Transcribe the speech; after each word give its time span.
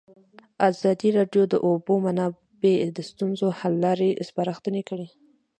ازادي 0.69 1.09
راډیو 1.17 1.43
د 1.47 1.49
د 1.53 1.55
اوبو 1.67 1.93
منابع 2.05 2.75
د 2.97 2.99
ستونزو 3.09 3.47
حل 3.59 3.73
لارې 3.85 4.09
سپارښتنې 4.27 4.81
کړي. 4.89 5.07